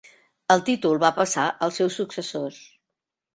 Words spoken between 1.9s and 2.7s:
successors.